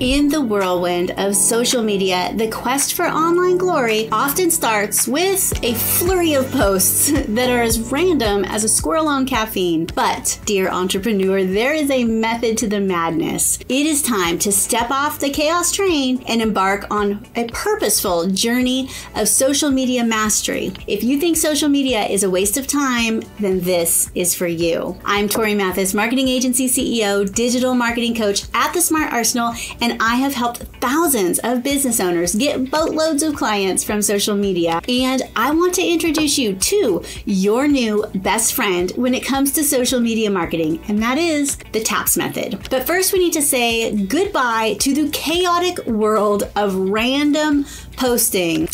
[0.00, 5.74] In the whirlwind of social media, the quest for online glory often starts with a
[5.74, 9.86] flurry of posts that are as random as a squirrel on caffeine.
[9.86, 13.58] But, dear entrepreneur, there is a method to the madness.
[13.68, 18.90] It is time to step off the chaos train and embark on a purposeful journey
[19.16, 20.74] of social media mastery.
[20.86, 24.96] If you think social media is a waste of time, then this is for you.
[25.04, 30.02] I'm Torie Mathis, marketing agency CEO, digital marketing coach at the Smart Arsenal, and and
[30.02, 34.80] I have helped thousands of business owners get boatloads of clients from social media.
[34.88, 39.64] And I want to introduce you to your new best friend when it comes to
[39.64, 42.68] social media marketing, and that is the TAPS method.
[42.70, 47.64] But first, we need to say goodbye to the chaotic world of random
[47.96, 48.68] posting.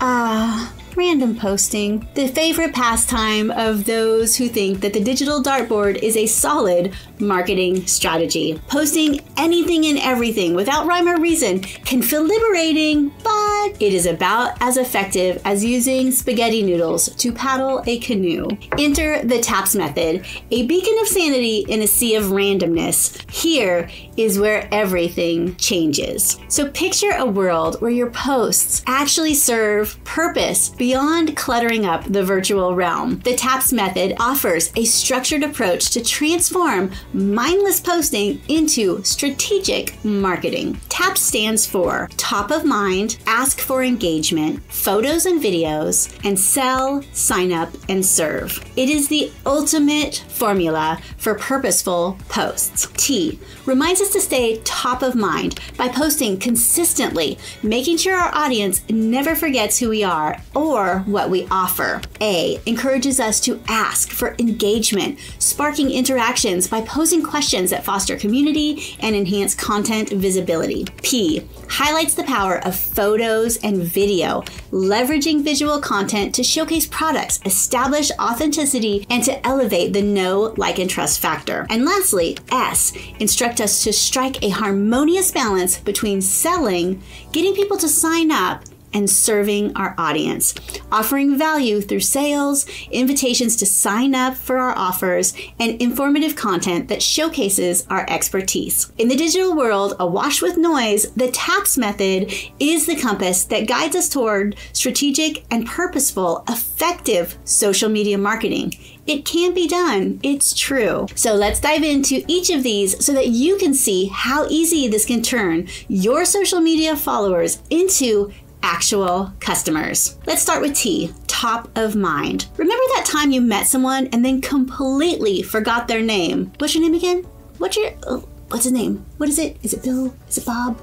[0.00, 0.72] Ah.
[0.72, 6.16] Uh, random posting, the favorite pastime of those who think that the digital dartboard is
[6.16, 8.60] a solid marketing strategy.
[8.68, 14.56] Posting anything and everything without rhyme or reason can feel liberating, but it is about
[14.60, 18.48] as effective as using spaghetti noodles to paddle a canoe.
[18.78, 23.28] Enter the TAPS method, a beacon of sanity in a sea of randomness.
[23.30, 26.38] Here is where everything changes.
[26.48, 32.72] So picture a world where your posts actually serve purpose beyond cluttering up the virtual
[32.72, 33.18] realm.
[33.24, 40.78] The TAPS method offers a structured approach to transform mindless posting into strategic marketing.
[40.88, 47.50] TAP stands for top of mind, ask for engagement, photos and videos, and sell, sign
[47.52, 48.64] up, and serve.
[48.76, 52.86] It is the ultimate formula for purposeful posts.
[52.96, 58.88] T reminds us to stay top of mind by posting consistently, making sure our audience
[58.88, 62.00] never forgets who we are or what we offer.
[62.20, 68.96] A encourages us to ask for engagement, sparking interactions by posing questions that foster community
[69.00, 70.84] and enhance content visibility.
[71.02, 78.10] P highlights the power of photos and video, leveraging visual content to showcase products, establish
[78.20, 81.66] authenticity, and to elevate the know, like, and trust factor.
[81.70, 87.02] And lastly, S instruct us to strike a harmonious balance between selling,
[87.32, 88.62] getting people to sign up,
[88.96, 90.54] and serving our audience,
[90.90, 97.02] offering value through sales, invitations to sign up for our offers, and informative content that
[97.02, 98.90] showcases our expertise.
[98.96, 103.94] In the digital world, awash with noise, the TAPS method is the compass that guides
[103.94, 108.72] us toward strategic and purposeful, effective social media marketing.
[109.06, 110.18] It can be done.
[110.22, 111.06] It's true.
[111.14, 115.04] So let's dive into each of these so that you can see how easy this
[115.04, 118.32] can turn your social media followers into
[118.66, 120.18] actual customers.
[120.26, 122.48] Let's start with T, top of mind.
[122.56, 126.50] Remember that time you met someone and then completely forgot their name?
[126.58, 127.22] What's your name again?
[127.58, 129.06] What's your uh, what's his name?
[129.18, 129.56] What is it?
[129.62, 130.12] Is it Bill?
[130.28, 130.82] Is it Bob?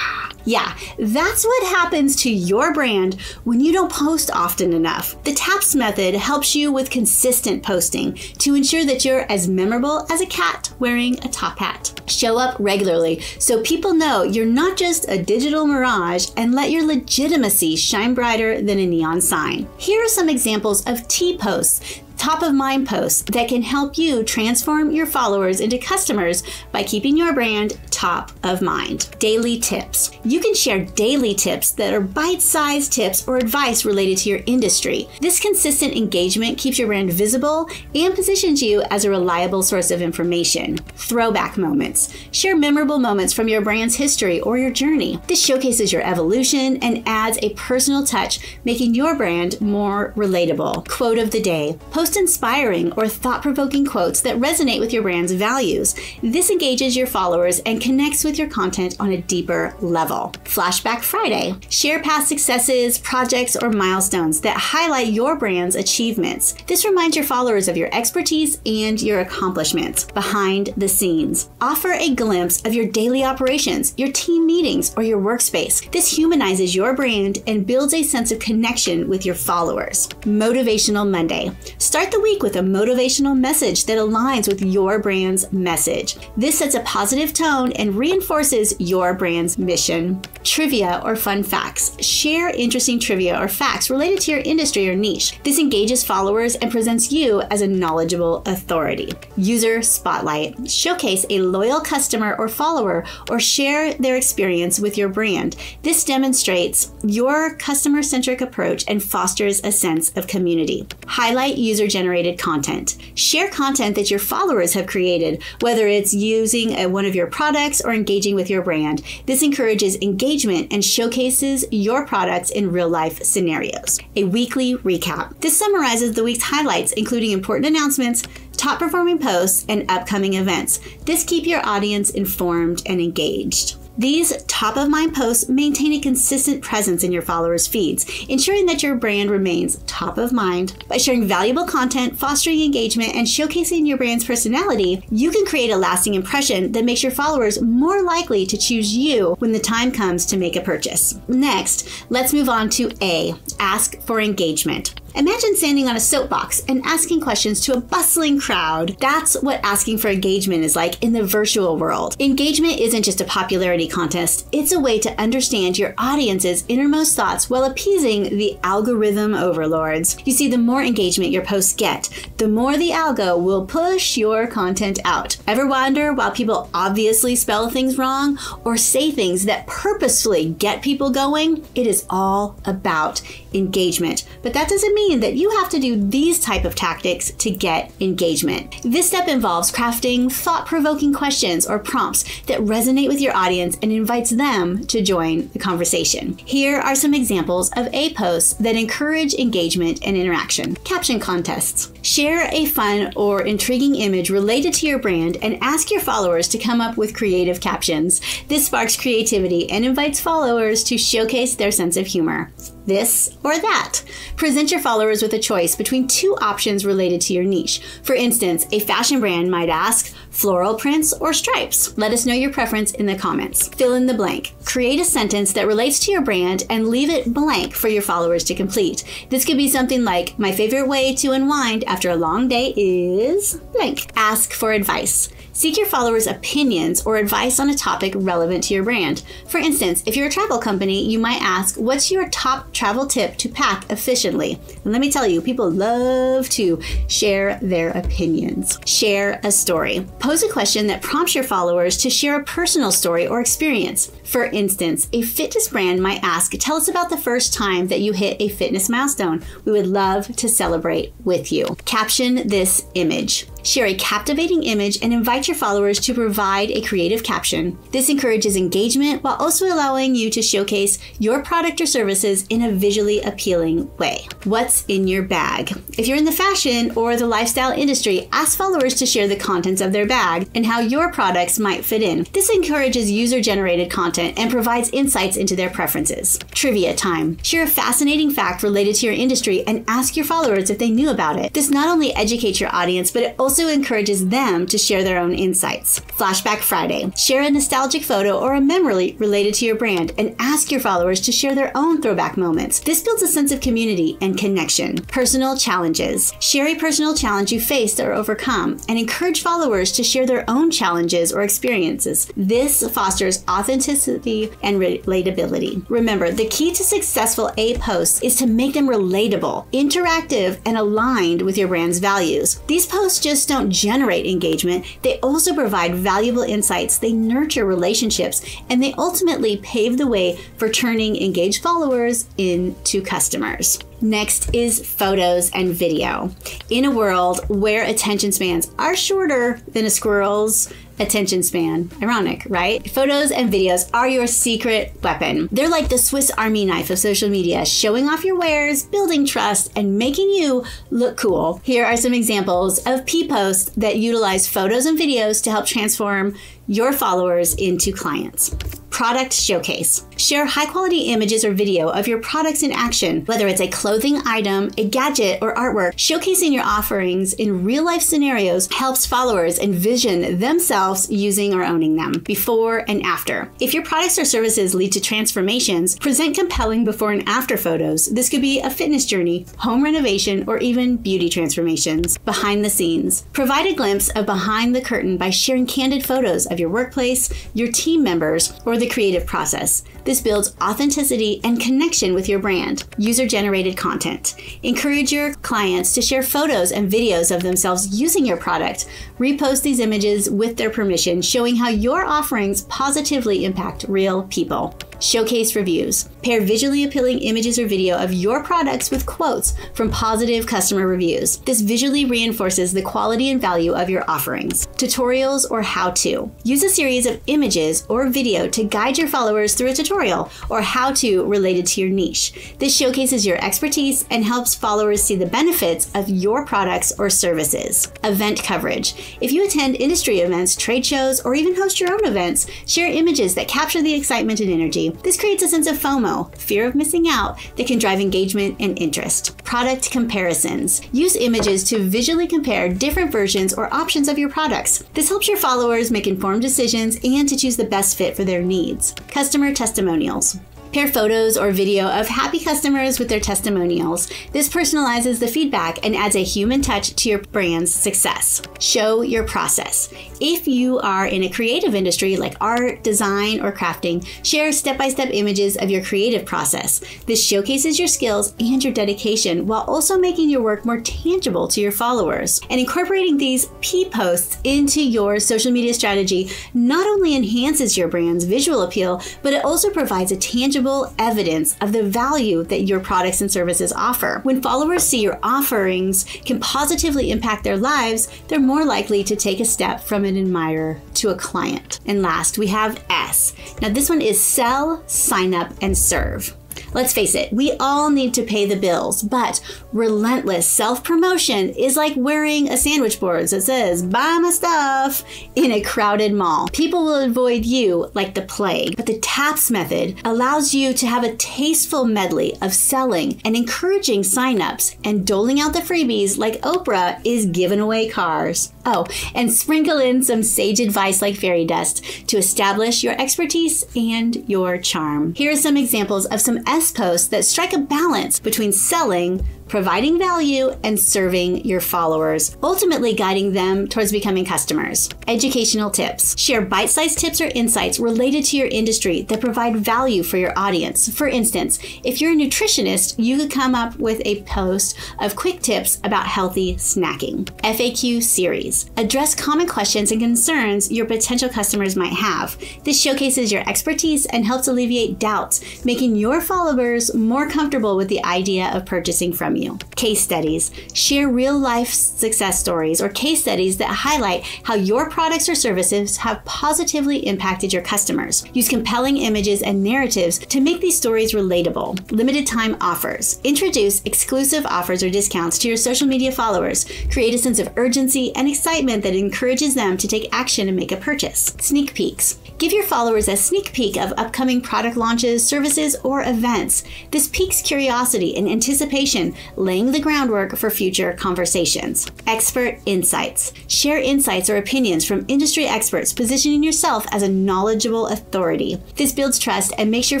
[0.40, 0.44] Ah.
[0.44, 5.22] Yeah, that's what happens to your brand when you don't post often enough.
[5.24, 10.20] The TAPS method helps you with consistent posting to ensure that you're as memorable as
[10.20, 12.00] a cat wearing a top hat.
[12.06, 16.84] Show up regularly so people know you're not just a digital mirage and let your
[16.86, 19.68] legitimacy shine brighter than a neon sign.
[19.78, 24.22] Here are some examples of T posts top of mind posts that can help you
[24.22, 29.08] transform your followers into customers by keeping your brand top of mind.
[29.18, 30.10] Daily tips.
[30.22, 34.42] You can share daily tips that are bite sized tips or advice related to your
[34.44, 35.08] industry.
[35.22, 40.02] This consistent engagement keeps your brand visible and positions you as a reliable source of
[40.02, 40.76] information.
[40.76, 42.14] Throwback moments.
[42.32, 45.18] Share memorable moments from your brand's history or your journey.
[45.26, 50.86] This showcases your evolution and adds a personal touch, making your brand more relatable.
[50.86, 51.78] Quote of the day.
[51.90, 55.94] Post Post inspiring or thought provoking quotes that resonate with your brand's values.
[56.24, 60.32] This engages your followers and connects with your content on a deeper level.
[60.42, 61.54] Flashback Friday.
[61.68, 66.56] Share past successes, projects, or milestones that highlight your brand's achievements.
[66.66, 71.48] This reminds your followers of your expertise and your accomplishments behind the scenes.
[71.60, 75.88] Offer a glimpse of your daily operations, your team meetings, or your workspace.
[75.92, 80.08] This humanizes your brand and builds a sense of connection with your followers.
[80.22, 81.52] Motivational Monday.
[81.78, 86.16] Start Start the week with a motivational message that aligns with your brand's message.
[86.34, 90.18] This sets a positive tone and reinforces your brand's mission.
[90.42, 92.02] Trivia or fun facts.
[92.02, 95.38] Share interesting trivia or facts related to your industry or niche.
[95.44, 99.12] This engages followers and presents you as a knowledgeable authority.
[99.36, 100.70] User Spotlight.
[100.70, 105.54] Showcase a loyal customer or follower or share their experience with your brand.
[105.82, 110.86] This demonstrates your customer centric approach and fosters a sense of community.
[111.06, 112.96] Highlight user generated content.
[113.14, 117.80] Share content that your followers have created, whether it's using a, one of your products
[117.80, 119.02] or engaging with your brand.
[119.26, 123.98] This encourages engagement and showcases your products in real life scenarios.
[124.16, 125.38] A weekly recap.
[125.40, 128.22] This summarizes the week's highlights, including important announcements,
[128.52, 130.80] top performing posts, and upcoming events.
[131.04, 133.79] This keep your audience informed and engaged.
[134.00, 138.82] These top of mind posts maintain a consistent presence in your followers' feeds, ensuring that
[138.82, 140.82] your brand remains top of mind.
[140.88, 145.76] By sharing valuable content, fostering engagement, and showcasing your brand's personality, you can create a
[145.76, 150.24] lasting impression that makes your followers more likely to choose you when the time comes
[150.24, 151.20] to make a purchase.
[151.28, 154.94] Next, let's move on to A ask for engagement.
[155.14, 158.96] Imagine standing on a soapbox and asking questions to a bustling crowd.
[159.00, 162.16] That's what asking for engagement is like in the virtual world.
[162.20, 167.50] Engagement isn't just a popularity contest, it's a way to understand your audience's innermost thoughts
[167.50, 170.16] while appeasing the algorithm overlords.
[170.24, 174.46] You see, the more engagement your posts get, the more the algo will push your
[174.46, 175.36] content out.
[175.46, 181.10] Ever wonder why people obviously spell things wrong or say things that purposefully get people
[181.10, 181.66] going?
[181.74, 183.22] It is all about
[183.52, 184.26] engagement.
[184.42, 187.92] But that doesn't mean that you have to do these type of tactics to get
[188.00, 188.76] engagement.
[188.82, 194.30] This step involves crafting thought-provoking questions or prompts that resonate with your audience and invites
[194.30, 196.36] them to join the conversation.
[196.38, 200.76] Here are some examples of A posts that encourage engagement and interaction.
[200.76, 201.92] Caption contests.
[202.02, 206.58] Share a fun or intriguing image related to your brand and ask your followers to
[206.58, 208.20] come up with creative captions.
[208.48, 212.50] This sparks creativity and invites followers to showcase their sense of humor
[212.86, 214.02] this or that.
[214.36, 217.80] Present your followers with a choice between two options related to your niche.
[218.02, 221.96] For instance, a fashion brand might ask floral prints or stripes.
[221.98, 223.68] Let us know your preference in the comments.
[223.68, 224.54] Fill in the blank.
[224.64, 228.44] Create a sentence that relates to your brand and leave it blank for your followers
[228.44, 229.04] to complete.
[229.28, 233.54] This could be something like My favorite way to unwind after a long day is
[233.72, 234.10] blank.
[234.16, 235.28] Ask for advice.
[235.52, 239.22] Seek your followers' opinions or advice on a topic relevant to your brand.
[239.48, 243.36] For instance, if you're a travel company, you might ask, What's your top travel tip
[243.38, 244.60] to pack efficiently?
[244.84, 248.78] And let me tell you, people love to share their opinions.
[248.86, 250.06] Share a story.
[250.18, 254.12] Pose a question that prompts your followers to share a personal story or experience.
[254.24, 258.12] For instance, a fitness brand might ask, Tell us about the first time that you
[258.12, 259.42] hit a fitness milestone.
[259.64, 261.76] We would love to celebrate with you.
[261.84, 263.46] Caption this image.
[263.62, 267.78] Share a captivating image and invite your followers to provide a creative caption.
[267.90, 272.72] This encourages engagement while also allowing you to showcase your product or services in a
[272.72, 274.26] visually appealing way.
[274.44, 275.70] What's in your bag?
[275.98, 279.80] If you're in the fashion or the lifestyle industry, ask followers to share the contents
[279.80, 282.26] of their bag and how your products might fit in.
[282.32, 286.38] This encourages user generated content and provides insights into their preferences.
[286.52, 287.36] Trivia time.
[287.42, 291.10] Share a fascinating fact related to your industry and ask your followers if they knew
[291.10, 291.52] about it.
[291.52, 295.18] This not only educates your audience, but it also also encourages them to share their
[295.18, 295.98] own insights.
[295.98, 297.10] Flashback Friday.
[297.16, 301.20] Share a nostalgic photo or a memory related to your brand and ask your followers
[301.22, 302.78] to share their own throwback moments.
[302.78, 304.98] This builds a sense of community and connection.
[305.06, 306.32] Personal challenges.
[306.38, 310.70] Share a personal challenge you faced or overcome and encourage followers to share their own
[310.70, 312.30] challenges or experiences.
[312.36, 315.84] This fosters authenticity and relatability.
[315.88, 321.42] Remember, the key to successful A posts is to make them relatable, interactive, and aligned
[321.42, 322.60] with your brand's values.
[322.68, 328.44] These posts just just don't generate engagement, they also provide valuable insights, they nurture relationships,
[328.68, 333.78] and they ultimately pave the way for turning engaged followers into customers.
[334.02, 336.30] Next is photos and video.
[336.68, 340.70] In a world where attention spans are shorter than a squirrel's
[341.00, 342.88] attention span, ironic, right?
[342.90, 345.48] Photos and videos are your secret weapon.
[345.50, 349.72] They're like the Swiss Army knife of social media, showing off your wares, building trust,
[349.74, 351.60] and making you look cool.
[351.64, 356.36] Here are some examples of P posts that utilize photos and videos to help transform
[356.70, 358.54] your followers into clients.
[359.00, 360.04] Product Showcase.
[360.18, 364.20] Share high quality images or video of your products in action, whether it's a clothing
[364.26, 365.94] item, a gadget, or artwork.
[365.94, 372.12] Showcasing your offerings in real life scenarios helps followers envision themselves using or owning them
[372.12, 373.50] before and after.
[373.58, 378.04] If your products or services lead to transformations, present compelling before and after photos.
[378.04, 382.18] This could be a fitness journey, home renovation, or even beauty transformations.
[382.18, 383.22] Behind the scenes.
[383.32, 387.72] Provide a glimpse of behind the curtain by sharing candid photos of your workplace, your
[387.72, 389.82] team members, or the creative process.
[390.04, 392.84] This builds authenticity and connection with your brand.
[392.98, 394.36] User generated content.
[394.62, 398.86] Encourage your clients to share photos and videos of themselves using your product.
[399.18, 404.76] Repost these images with their permission, showing how your offerings positively impact real people.
[405.00, 406.10] Showcase reviews.
[406.22, 411.38] Pair visually appealing images or video of your products with quotes from positive customer reviews.
[411.38, 414.66] This visually reinforces the quality and value of your offerings.
[414.76, 416.30] Tutorials or how to.
[416.44, 420.60] Use a series of images or video to guide your followers through a tutorial or
[420.60, 422.54] how to related to your niche.
[422.58, 427.90] This showcases your expertise and helps followers see the benefits of your products or services.
[428.04, 429.16] Event coverage.
[429.22, 433.34] If you attend industry events, trade shows, or even host your own events, share images
[433.36, 434.90] that capture the excitement and energy.
[435.02, 438.78] This creates a sense of FOMO, fear of missing out, that can drive engagement and
[438.78, 439.36] interest.
[439.44, 440.82] Product comparisons.
[440.92, 444.84] Use images to visually compare different versions or options of your products.
[444.94, 448.42] This helps your followers make informed decisions and to choose the best fit for their
[448.42, 448.94] needs.
[449.08, 450.38] Customer testimonials.
[450.72, 454.08] Pair photos or video of happy customers with their testimonials.
[454.30, 458.40] This personalizes the feedback and adds a human touch to your brand's success.
[458.60, 459.92] Show your process.
[460.20, 464.90] If you are in a creative industry like art, design, or crafting, share step by
[464.90, 466.80] step images of your creative process.
[467.04, 471.60] This showcases your skills and your dedication while also making your work more tangible to
[471.60, 472.40] your followers.
[472.48, 478.24] And incorporating these P posts into your social media strategy not only enhances your brand's
[478.24, 482.80] visual appeal, but it also provides a tangible tangible evidence of the value that your
[482.80, 484.20] products and services offer.
[484.24, 489.40] When followers see your offerings can positively impact their lives, they're more likely to take
[489.40, 491.80] a step from an admirer to a client.
[491.86, 493.34] And last, we have S.
[493.62, 496.36] Now, this one is sell, sign up, and serve.
[496.74, 499.40] Let's face it, we all need to pay the bills, but
[499.72, 505.52] relentless self promotion is like wearing a sandwich board that says, buy my stuff in
[505.52, 506.48] a crowded mall.
[506.48, 511.04] People will avoid you like the plague, but the TAPS method allows you to have
[511.04, 517.00] a tasteful medley of selling and encouraging signups and doling out the freebies like Oprah
[517.04, 518.52] is giving away cars.
[518.64, 524.28] Oh, and sprinkle in some sage advice like fairy dust to establish your expertise and
[524.28, 525.14] your charm.
[525.14, 529.98] Here are some examples of some S posts that strike a balance between selling, providing
[529.98, 534.88] value, and serving your followers, ultimately guiding them towards becoming customers.
[535.08, 540.04] Educational tips share bite sized tips or insights related to your industry that provide value
[540.04, 540.88] for your audience.
[540.88, 545.40] For instance, if you're a nutritionist, you could come up with a post of quick
[545.40, 547.24] tips about healthy snacking.
[547.42, 552.38] FAQ series address common questions and concerns your potential customers might have.
[552.62, 558.04] This showcases your expertise and helps alleviate doubts, making your followers more comfortable with the
[558.04, 559.58] idea of purchasing from you you.
[559.76, 565.28] Case studies share real life success stories or case studies that highlight how your products
[565.28, 568.24] or services have positively impacted your customers.
[568.32, 571.90] Use compelling images and narratives to make these stories relatable.
[571.90, 573.20] Limited time offers.
[573.24, 576.66] Introduce exclusive offers or discounts to your social media followers.
[576.90, 580.72] Create a sense of urgency and excitement that encourages them to take action and make
[580.72, 581.34] a purchase.
[581.38, 582.18] Sneak peeks.
[582.40, 586.64] Give your followers a sneak peek of upcoming product launches, services, or events.
[586.90, 591.86] This piques curiosity and anticipation, laying the groundwork for future conversations.
[592.06, 593.34] Expert insights.
[593.46, 598.58] Share insights or opinions from industry experts, positioning yourself as a knowledgeable authority.
[598.74, 600.00] This builds trust and makes your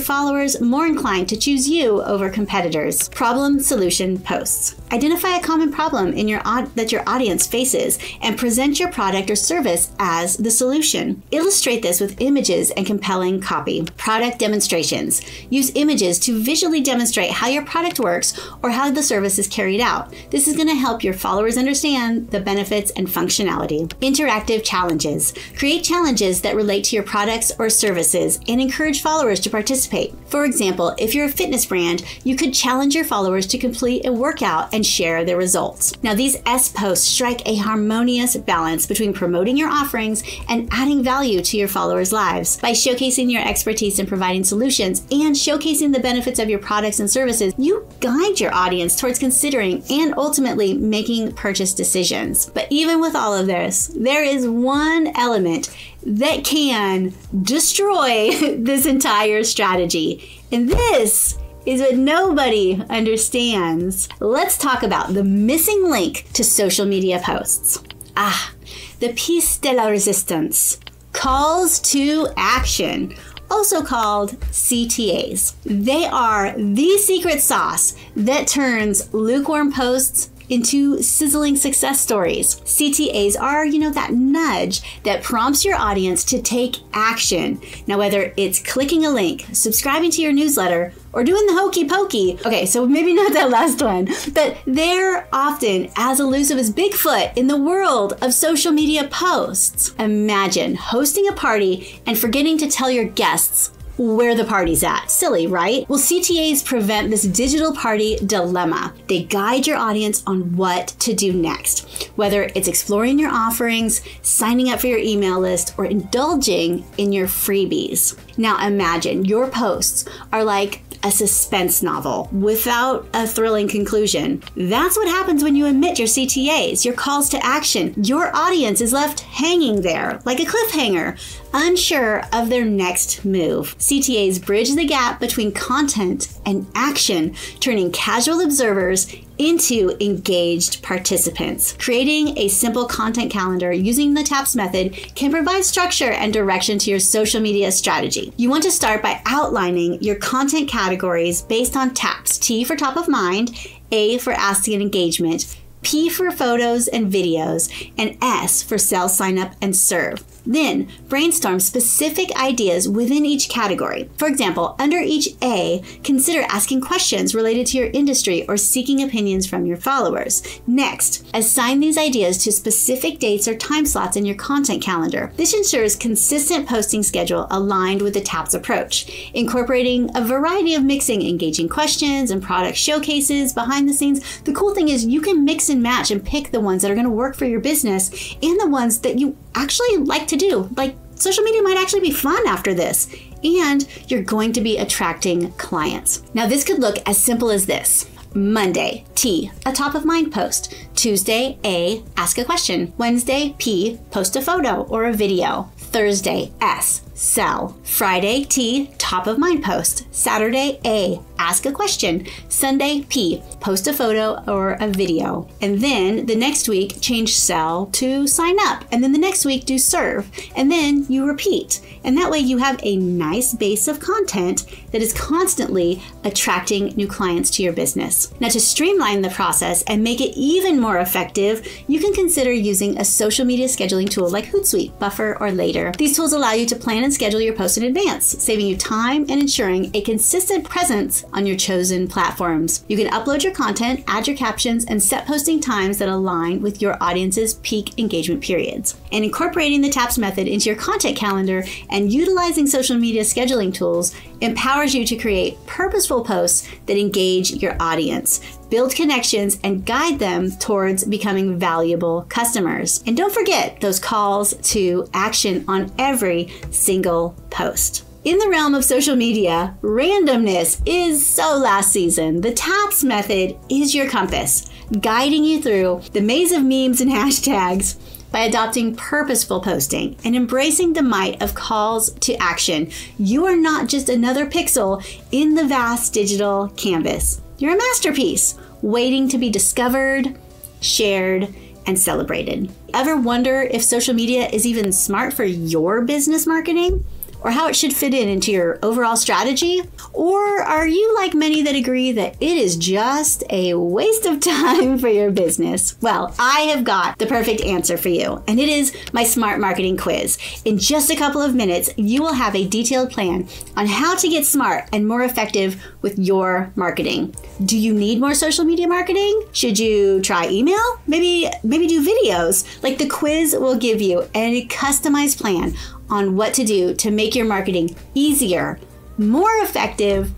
[0.00, 3.10] followers more inclined to choose you over competitors.
[3.10, 4.80] Problem solution posts.
[4.92, 6.40] Identify a common problem in your
[6.74, 11.22] that your audience faces and present your product or service as the solution.
[11.32, 13.84] Illustrate this with images and compelling copy.
[13.96, 15.20] Product demonstrations.
[15.50, 19.80] Use images to visually demonstrate how your product works or how the service is carried
[19.80, 20.14] out.
[20.30, 23.88] This is going to help your followers understand the benefits and functionality.
[24.10, 25.34] Interactive challenges.
[25.56, 30.14] Create challenges that relate to your products or services and encourage followers to participate.
[30.26, 34.12] For example, if you're a fitness brand, you could challenge your followers to complete a
[34.12, 36.00] workout and share their results.
[36.04, 41.40] Now, these S posts strike a harmonious balance between promoting your offerings and adding value
[41.42, 46.06] to your followers' lives lives by showcasing your expertise in providing solutions and showcasing the
[46.08, 47.54] benefits of your products and services.
[47.56, 52.50] You guide your audience towards considering and ultimately making purchase decisions.
[52.50, 55.74] But even with all of this, there is one element
[56.04, 60.42] that can destroy this entire strategy.
[60.52, 64.08] And this is what nobody understands.
[64.20, 67.82] Let's talk about the missing link to social media posts.
[68.16, 68.52] Ah,
[68.98, 70.78] the piece de la resistance.
[71.12, 73.14] Calls to Action,
[73.50, 75.54] also called CTAs.
[75.64, 82.56] They are the secret sauce that turns lukewarm posts into sizzling success stories.
[82.56, 87.60] CTAs are, you know, that nudge that prompts your audience to take action.
[87.86, 92.38] Now, whether it's clicking a link, subscribing to your newsletter, or doing the hokey pokey.
[92.46, 97.46] Okay, so maybe not that last one, but they're often as elusive as Bigfoot in
[97.46, 99.94] the world of social media posts.
[99.98, 105.10] Imagine hosting a party and forgetting to tell your guests where the party's at.
[105.10, 105.86] Silly, right?
[105.88, 108.94] Well, CTAs prevent this digital party dilemma.
[109.08, 114.70] They guide your audience on what to do next, whether it's exploring your offerings, signing
[114.70, 118.16] up for your email list, or indulging in your freebies.
[118.40, 124.42] Now imagine your posts are like a suspense novel without a thrilling conclusion.
[124.56, 127.92] That's what happens when you omit your CTAs, your calls to action.
[128.02, 131.18] Your audience is left hanging there like a cliffhanger,
[131.52, 133.76] unsure of their next move.
[133.78, 141.74] CTAs bridge the gap between content and action, turning casual observers into engaged participants.
[141.78, 146.90] Creating a simple content calendar using the TAPS method can provide structure and direction to
[146.90, 148.34] your social media strategy.
[148.36, 152.98] You want to start by outlining your content categories based on TAPS T for top
[152.98, 153.56] of mind,
[153.90, 159.38] A for asking and engagement, P for photos and videos, and S for sell, sign
[159.38, 160.22] up, and serve.
[160.46, 164.10] Then brainstorm specific ideas within each category.
[164.16, 169.46] For example, under each A, consider asking questions related to your industry or seeking opinions
[169.46, 170.42] from your followers.
[170.66, 175.32] Next, assign these ideas to specific dates or time slots in your content calendar.
[175.36, 181.22] This ensures consistent posting schedule aligned with the TAPS approach, incorporating a variety of mixing
[181.22, 184.40] engaging questions and product showcases behind the scenes.
[184.42, 186.94] The cool thing is you can mix and match and pick the ones that are
[186.94, 188.10] going to work for your business
[188.42, 190.68] and the ones that you actually like to do.
[190.76, 195.52] Like social media might actually be fun after this, and you're going to be attracting
[195.52, 196.22] clients.
[196.34, 198.08] Now, this could look as simple as this.
[198.32, 200.74] Monday, T, a top of mind post.
[200.94, 202.92] Tuesday, A, ask a question.
[202.96, 205.70] Wednesday, P, post a photo or a video.
[205.76, 207.76] Thursday, S, sell.
[207.84, 210.06] Friday, T, top of mind post.
[210.10, 212.26] Saturday, A, ask a question.
[212.48, 215.46] Sunday, P, post a photo or a video.
[215.60, 218.84] And then the next week, change sell to sign up.
[218.90, 220.30] And then the next week, do serve.
[220.56, 221.80] And then you repeat.
[222.04, 227.06] And that way you have a nice base of content that is constantly attracting new
[227.06, 228.32] clients to your business.
[228.40, 232.98] Now, to streamline the process and make it even more effective, you can consider using
[232.98, 235.92] a social media scheduling tool like Hootsuite, Buffer, or Later.
[235.98, 239.22] These tools allow you to plan and schedule your posts in advance, saving you time
[239.22, 242.84] and ensuring a consistent presence on your chosen platforms.
[242.86, 246.80] You can upload your content, add your captions, and set posting times that align with
[246.80, 248.94] your audience's peak engagement periods.
[249.10, 254.14] And incorporating the TAPS method into your content calendar and utilizing social media scheduling tools
[254.40, 260.50] empowers you to create purposeful posts that engage your audience, build connections, and guide them
[260.52, 263.02] towards becoming valuable customers.
[263.06, 268.04] And don't forget those calls to action on every single post.
[268.22, 272.42] In the realm of social media, randomness is so last season.
[272.42, 277.96] The TAPS method is your compass, guiding you through the maze of memes and hashtags
[278.30, 282.90] by adopting purposeful posting and embracing the might of calls to action.
[283.18, 285.02] You are not just another pixel
[285.32, 287.40] in the vast digital canvas.
[287.60, 290.34] You're a masterpiece waiting to be discovered,
[290.80, 292.72] shared, and celebrated.
[292.94, 297.04] Ever wonder if social media is even smart for your business marketing?
[297.42, 299.82] Or how it should fit in into your overall strategy?
[300.12, 304.98] Or are you like many that agree that it is just a waste of time
[304.98, 305.96] for your business?
[306.00, 309.96] Well, I have got the perfect answer for you, and it is my smart marketing
[309.96, 310.38] quiz.
[310.64, 314.28] In just a couple of minutes, you will have a detailed plan on how to
[314.28, 317.34] get smart and more effective with your marketing.
[317.64, 319.44] Do you need more social media marketing?
[319.52, 320.80] Should you try email?
[321.06, 322.82] Maybe maybe do videos.
[322.82, 325.74] Like the quiz will give you a customized plan
[326.10, 328.78] on what to do to make your marketing easier,
[329.18, 330.32] more effective,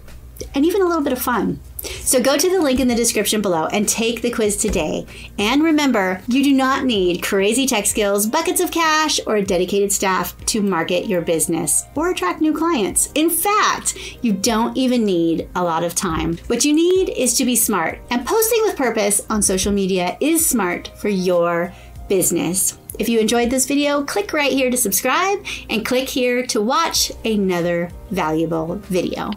[0.55, 1.61] and even a little bit of fun.
[1.83, 5.07] So go to the link in the description below and take the quiz today.
[5.39, 9.93] And remember, you do not need crazy tech skills, buckets of cash, or a dedicated
[9.93, 13.11] staff to market your business or attract new clients.
[13.15, 16.39] In fact, you don't even need a lot of time.
[16.47, 17.99] What you need is to be smart.
[18.11, 21.73] And posting with purpose on social media is smart for your
[22.09, 22.79] business.
[23.03, 27.11] If you enjoyed this video, click right here to subscribe and click here to watch
[27.25, 29.33] another valuable video.